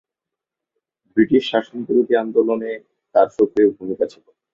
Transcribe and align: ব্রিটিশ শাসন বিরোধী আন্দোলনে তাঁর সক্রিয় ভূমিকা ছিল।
ব্রিটিশ 1.17 1.43
শাসন 1.51 1.77
বিরোধী 1.87 2.13
আন্দোলনে 2.23 2.71
তাঁর 3.15 3.27
সক্রিয় 3.37 3.69
ভূমিকা 3.77 4.05
ছিল। 4.11 4.25